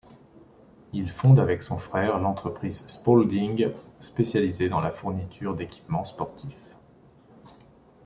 Il 0.93 1.11
fonde 1.11 1.37
avec 1.39 1.61
son 1.61 1.77
frère 1.77 2.17
l'entreprise 2.17 2.81
Spalding, 2.87 3.69
spécialisée 3.99 4.67
dans 4.67 4.81
la 4.81 4.89
fourniture 4.89 5.55
d'équipements 5.55 6.05
sportifs. 6.05 6.73